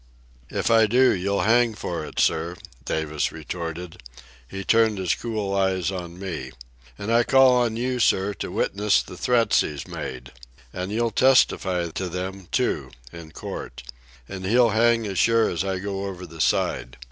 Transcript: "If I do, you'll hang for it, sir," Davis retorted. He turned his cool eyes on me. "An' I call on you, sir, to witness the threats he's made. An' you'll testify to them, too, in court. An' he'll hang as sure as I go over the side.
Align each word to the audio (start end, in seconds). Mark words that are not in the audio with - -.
"If 0.49 0.71
I 0.71 0.87
do, 0.87 1.11
you'll 1.13 1.41
hang 1.43 1.75
for 1.75 2.03
it, 2.05 2.19
sir," 2.19 2.55
Davis 2.85 3.31
retorted. 3.31 4.01
He 4.47 4.63
turned 4.63 4.97
his 4.97 5.13
cool 5.13 5.53
eyes 5.55 5.91
on 5.91 6.17
me. 6.17 6.53
"An' 6.97 7.11
I 7.11 7.21
call 7.21 7.51
on 7.55 7.77
you, 7.77 7.99
sir, 7.99 8.33
to 8.39 8.49
witness 8.51 9.03
the 9.03 9.15
threats 9.15 9.61
he's 9.61 9.87
made. 9.87 10.31
An' 10.73 10.89
you'll 10.89 11.11
testify 11.11 11.89
to 11.89 12.09
them, 12.09 12.47
too, 12.51 12.89
in 13.13 13.29
court. 13.31 13.83
An' 14.27 14.43
he'll 14.43 14.71
hang 14.71 15.05
as 15.05 15.19
sure 15.19 15.47
as 15.47 15.63
I 15.63 15.77
go 15.77 16.05
over 16.07 16.25
the 16.25 16.41
side. 16.41 16.97